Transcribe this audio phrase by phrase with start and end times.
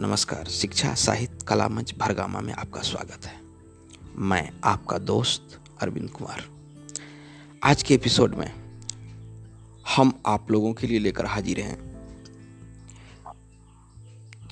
[0.00, 3.40] नमस्कार, शिक्षा, साहित्य, कला मंच भरगामा में आपका स्वागत है।
[4.16, 6.44] मैं आपका दोस्त अरविंद कुमार।
[7.64, 8.78] आज के एपिसोड में
[9.96, 11.78] हम आप लोगों के लिए लेकर हाजिर हैं।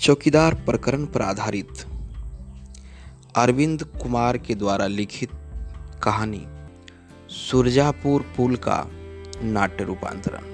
[0.00, 1.68] चौकीदार प्रकरण पर आधारित
[3.36, 5.30] अरविंद कुमार के द्वारा लिखित
[6.02, 6.46] कहानी,
[7.28, 8.84] सुरजापुर पुल का
[9.42, 10.44] नाट्य रूपांतरण।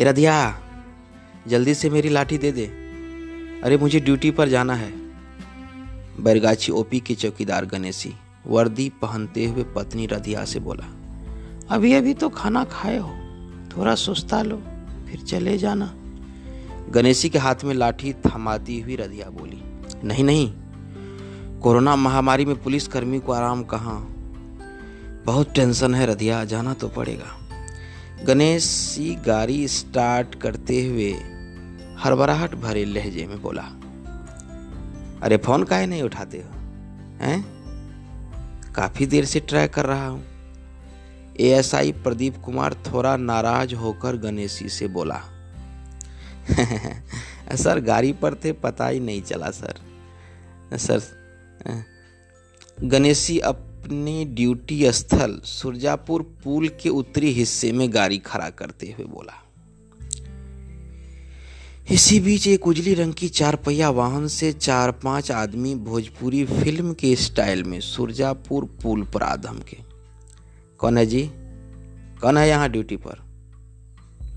[0.00, 0.62] रधिया
[1.48, 2.85] जल्दी से मेरी लाठी दे दे।
[3.64, 4.92] अरे मुझे ड्यूटी पर जाना है।
[6.20, 8.12] बैरगाछी ओपी के चौकीदार गणेशी,
[8.46, 10.86] वर्दी पहनते हुए पत्नी रधिया से बोला,
[11.70, 13.12] अभी अभी तो खाना खाए हो,
[13.70, 14.56] थोड़ा सुस्ता लो,
[15.08, 15.92] फिर चले जाना।
[16.90, 19.62] गणेशी के हाथ में लाठी थमाती हुई रधिया बोली,
[20.04, 20.52] नहीं नहीं,
[21.60, 23.98] कोरोना महामारी में पुलिस कर्मी को आराम कहाँ?
[25.26, 27.36] बहुत टेंशन है रधिया, जाना तो पड़ेगा।
[28.24, 31.12] गणेश गाड़ी स्टार्ट करते हुए
[32.04, 33.62] हड़बड़ाहट भरे लहजे में बोला,
[35.22, 36.50] अरे फ़ोन काहे नहीं उठाते हो,
[37.20, 37.44] हैं?
[38.74, 40.24] काफ़ी देर से ट्राई कर रहा हूँ।
[41.40, 45.20] एएसआई प्रदीप कुमार थोड़ा नाराज़ होकर गणेशी से बोला
[47.56, 49.74] सर, गाड़ी पर थे, पता ही नहीं चला, सर।
[50.76, 51.02] सर,
[52.82, 59.45] गणेशी अपने ड्यूटी स्थल सुरजापुर पुल के उत्तरी हिस्से में गाड़ी खड़ा करते हुए बोला
[61.90, 66.94] इसी बीच एक उजली रंग की चार पहिया वाहन से चार पाँच आदमी भोजपुरी फ़िल्म
[66.94, 69.76] के स्टाइल में सुरजापुर पुल पर आधम के
[70.78, 71.30] कौन है जी?
[72.20, 73.20] कौन है यहाँ ड्यूटी पर?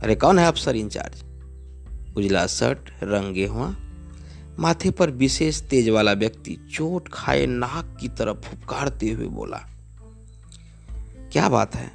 [0.04, 1.24] अरे कौन है अफसर इंचार्ज?
[2.18, 3.76] उजला शर्ट, रंगे हुआ
[4.60, 9.62] माथे पर विशेष तेज वाला व्यक्ति चोट खाए नाक की तरफ़ फुपकारते हुए बोला,
[11.32, 11.92] क्या बात है?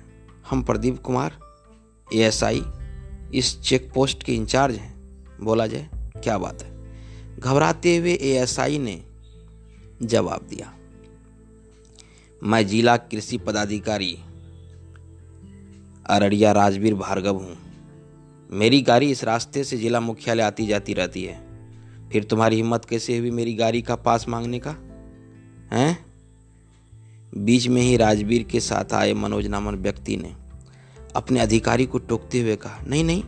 [0.51, 1.39] हम प्रदीप कुमार,
[2.15, 2.65] एएसआई,
[3.35, 4.94] इस चेक पोस्ट के इंचार्ज हैं।
[5.41, 6.75] बोला जाए, क्या बात है?
[7.39, 9.05] घबराते हुए एएसआई ने
[10.03, 10.75] जवाब दिया।
[12.43, 14.19] मैं जिला कृषि पदाधिकारी
[16.07, 17.57] अररिया राजवीर भार्गव हूँ।
[18.51, 21.45] मेरी गाड़ी इस रास्ते से जिला मुख्यालय आती जाती रहती है।
[22.11, 24.71] फिर तुम्हारी हिम्मत कैसे हुई मेरी गाड़ी का पास मांगने का?
[25.77, 26.07] हैं?
[27.37, 30.35] बीच में ही राजवीर के साथ आए मनोज नामन व्यक्ति ने
[31.17, 33.23] अपने अधिकारी को टोकते हुए कहा, नहीं नहीं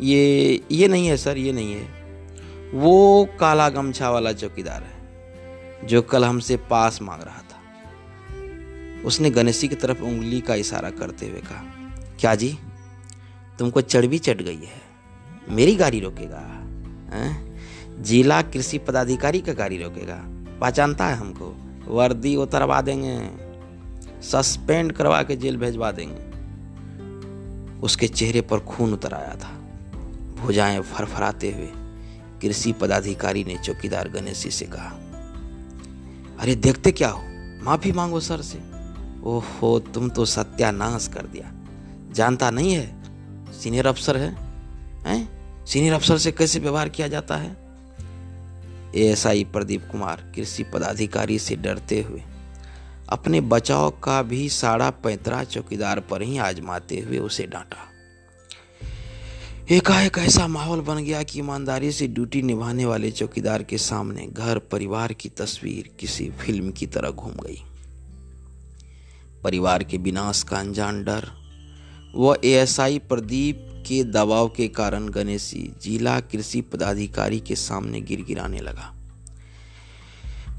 [0.00, 1.98] ये ये नहीं है सर, ये नहीं है।
[2.74, 7.60] वो काला गमछा वाला चौकीदार है, जो कल हमसे पास मांग रहा था।
[9.04, 11.62] उसने गणेशी की तरफ़ उंगली का इशारा करते हुए कहा,
[12.20, 12.58] क्या जी,
[13.58, 14.80] तुमको चढ़वी चढ़ गई है?
[15.48, 16.38] मेरी गाड़ी रोकेगा,
[17.12, 17.48] हैं?
[18.02, 20.22] जिला कृषि पदाधिकारी का गाड़ी रोकेगा।
[20.60, 21.56] पहचानता है हमको,
[21.86, 23.48] वर्दी उतरवा देंगे,
[24.22, 26.28] सस्पेंड करवा के जेल भेजवा देंगे।
[27.80, 29.57] उसके चेहरे पर खून उतर आया था।
[30.38, 31.68] भुजाएँ फरफराते हुए
[32.42, 34.96] कृषि पदाधिकारी ने चौकीदार गणेशी से कहा,
[36.40, 37.22] अरे, देखते क्या हो?
[37.64, 38.58] माफ़ी मांगो सर से।
[39.22, 41.52] ओहो, तुम तो सत्यानाश कर दिया।
[42.12, 42.98] जानता नहीं है?
[43.52, 44.34] सीनियर अफसर है?
[45.06, 45.38] हैं?
[45.66, 47.68] सीनियर अफसर से कैसे व्यवहार किया जाता है?
[48.94, 52.22] एएसआई प्रदीप कुमार कृषि पदाधिकारी से डरते हुए,
[53.08, 57.76] अपने बचाव का भी साड़ा पैंतरा चौकीदार पर ही आजमाते हुए उसे डांटा।
[59.70, 64.58] एकाएक ऐसा माहौल बन गया कि ईमानदारी से ड्यूटी निभाने वाले चौकीदार के सामने घर
[64.58, 67.60] परिवार की तस्वीर किसी फ़िल्म की तरह घूम गई।
[69.44, 71.28] परिवार के विनाश का अनजान डर,
[72.14, 78.60] वह एएसआई प्रदीप के दबाव के कारण गणेशी जिला कृषि पदाधिकारी के सामने गिर गिराने
[78.60, 78.92] लगा।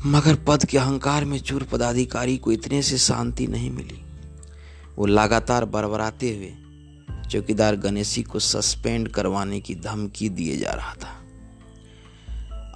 [0.05, 4.01] मगर पद के अहंकार में चूर पदाधिकारी को इतने से शांति नहीं मिली।
[4.97, 6.53] वो लगातार बरबराते हुए
[7.29, 11.15] चौकीदार गणेशी को सस्पेंड करवाने की धमकी दिए जा रहा था।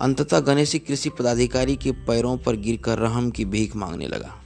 [0.02, 4.40] अंततः गणेशी कृषि पदाधिकारी के पैरों पर गिरकर रहम की भीख मांगने लगा।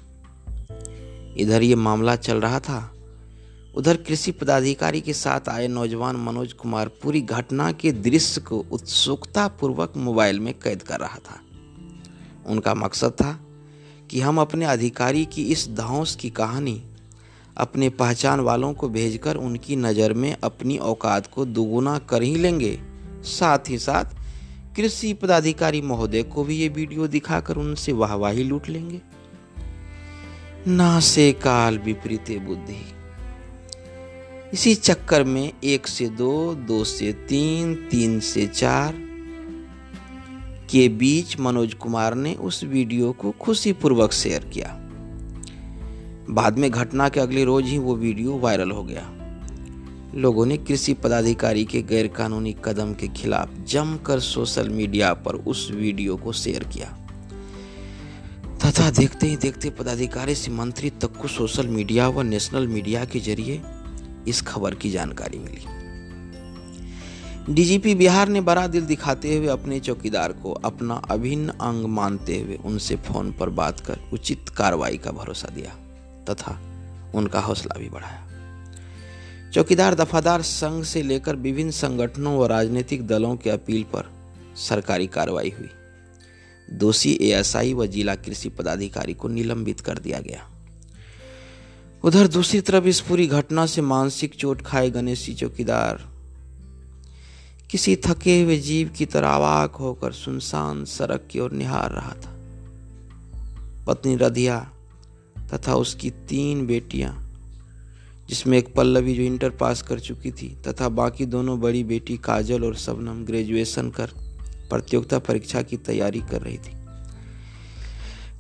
[1.38, 2.94] इधर ये मामला चल रहा था।
[3.76, 9.48] उधर कृषि पदाधिकारी के साथ आए नौजवान मनोज कुमार पूरी घटना के दृश्य को उत्सुकता
[9.48, 11.42] पूर्वक मोबाइल में कैद कर रहा था।
[12.46, 13.40] उनका मकसद था
[14.10, 16.84] कि हम अपने अधिकारी की इस धौस की कहानी
[17.58, 22.80] अपने पहचान वालों को भेजकर उनकी नज़र में अपनी औकात को दुगुना कर ही लेंगे।
[23.24, 24.06] साथ ही साथ,
[24.76, 29.02] कृषि पदाधिकारी महोदय को भी ये वीडियो दिखाकर उनसे वाहवाही लूट लेंगे।
[30.68, 32.78] ना से काल विपरीत बुद्धि।
[34.54, 38.94] इसी चक्कर में एक से दो दो से तीन तीन से चार
[40.72, 44.87] के बीच मनोज कुमार ने उस वीडियो को खुशीपूर्वक शेयर किया।
[46.30, 49.14] बाद में घटना के अगले रोज ही वो वीडियो वायरल हो गया।
[50.16, 56.18] लोगों ने कृषि पदाधिकारी के गैरकानूनी कदम के खिलाफ जमकर सोशल मीडिया पर उस वीडियो
[56.18, 56.98] को शेयर किया।
[58.66, 63.20] तथा देखते ही देखते पदाधिकारी से मंत्री तक को सोशल मीडिया व नेशनल मीडिया के
[63.20, 63.62] ज़रिए
[64.28, 65.62] इस खबर की जानकारी मिली।
[67.54, 72.56] डीजीपी बिहार ने बड़ा दिल दिखाते हुए अपने चौकीदार को अपना अभिन्न अंग मानते हुए
[72.66, 75.87] उनसे फ़ोन पर बात कर उचित कार्रवाई का भरोसा दिया।
[76.30, 76.60] तथा
[77.16, 78.24] उनका हौसला भी बढ़ाया।
[79.54, 84.10] चौकीदार, दफादार संघ से लेकर विभिन्न संगठनों व राजनीतिक दलों के अपील पर
[84.56, 85.70] सरकारी कार्रवाई हुई।
[86.72, 90.50] दोषी एएसआई व जिला कृषि पदाधिकारी को निलंबित कर दिया गया।
[92.04, 96.08] उधर दूसरी तरफ़ इस पूरी घटना से मानसिक चोट खाए गणेशी चौकीदार।
[97.72, 102.34] किसी थके हुए जीव की तरह आवाक होकर सुनसान सड़क की ओर निहार रहा था।
[103.86, 104.72] पत्नी रधिया
[105.54, 107.14] तथा उसकी तीन बेटियाँ,
[108.30, 112.64] जिसमें एक पल्लवी जो इंटर पास कर चुकी थी, तथा बाकी दोनों बड़ी बेटी काजल
[112.64, 114.12] और सबनम ग्रेजुएशन कर
[114.70, 116.76] प्रतियोगिता परीक्षा की तैयारी कर रही थी।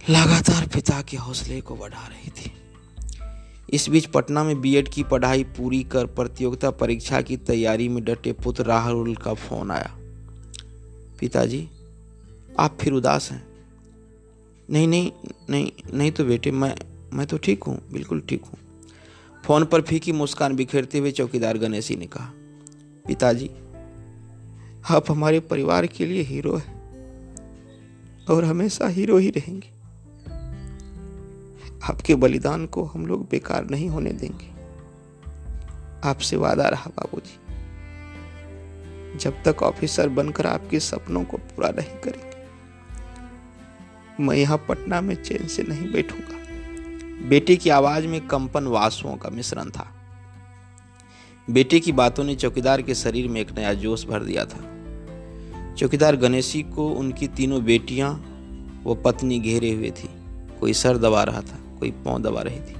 [0.09, 2.51] लगातार पिता के हौसले को बढ़ा रही थी।
[3.69, 8.31] इस बीच पटना में बीएड की पढ़ाई पूरी कर प्रतियोगिता परीक्षा की तैयारी में डटे
[8.33, 9.91] पुत्र राहुल का फ़ोन आया।
[11.19, 11.67] पिताजी,
[12.59, 13.45] आप फिर उदास हैं।
[14.69, 15.11] नहीं नहीं
[15.49, 16.75] नहीं नहीं तो बेटे, मैं
[17.13, 18.59] मैं तो ठीक हूँ, बिल्कुल ठीक हूँ।
[19.43, 22.31] फ़ोन पर फीकी मुस्कान बिखेरते हुए चौकीदार गणेशी ने कहा,
[23.05, 23.49] पिताजी,
[24.89, 26.75] आप हमारे परिवार के लिए हीरो है
[28.29, 29.69] और हमेशा हीरो ही रहेंगे।
[31.83, 34.55] आपके बलिदान को हम लोग बेकार नहीं होने देंगे।
[36.03, 37.37] आपसे वादा रहा बाबूजी,
[39.17, 42.25] जब तक ऑफिसर बनकर आपके सपनों को पूरा नहीं करेंगे,
[44.19, 46.36] मैं यहाँ पटना में चैन से नहीं बैठूँगा।
[47.21, 49.93] बेटे की आवाज़ में कंपन वासुओं का मिश्रण था।
[51.49, 54.59] बेटे की बातों ने चौकीदार के शरीर में एक नया जोश भर दिया था।
[55.73, 58.11] चौकीदार गणेशी को उनकी तीनों बेटियाँ,
[58.83, 60.09] वो पत्नी घेरे हुए थी।
[60.59, 62.75] कोई सर दबा रहा था, कोई पाँव दबा रही थी।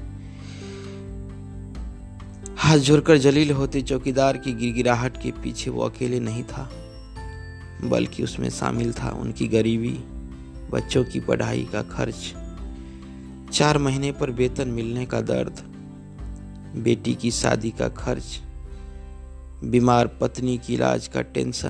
[2.57, 6.69] हाथ जोड़कर जलील होते चौकीदार की गिरगिराहट के पीछे वो अकेले नहीं था,
[7.83, 9.97] बल्कि उसमें शामिल था उनकी गरीबी,
[10.71, 12.33] बच्चों की पढ़ाई का खर्च
[13.57, 15.59] चार महीने पर वेतन मिलने का दर्द,
[16.83, 18.41] बेटी की शादी का खर्च,
[19.63, 21.69] बीमार पत्नी की इलाज का टेंशन,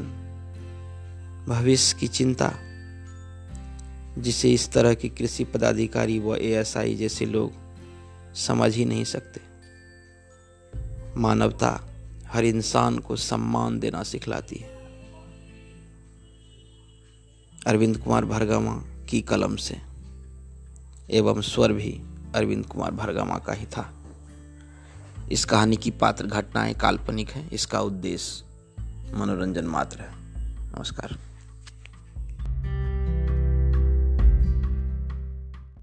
[1.47, 2.53] भविष्य की चिंता,
[4.17, 7.51] जिसे इस तरह के कृषि पदाधिकारी व एएसआई जैसे लोग
[8.35, 9.41] समझ ही नहीं सकते।
[11.17, 11.89] मानवता
[12.27, 14.69] हर इंसान को सम्मान देना सिखलाती है।
[17.67, 19.96] अरविंद कुमार भरगमा की कलम से।
[21.11, 22.01] एवं स्वर भी
[22.35, 23.93] अरविंद कुमार भरगामा का ही था।
[25.31, 28.45] इस कहानी की पात्र घटनाएँ काल्पनिक हैं, इसका उद्देश्य
[29.13, 30.09] मनोरंजन मात्र है।
[30.75, 31.26] नमस्कार।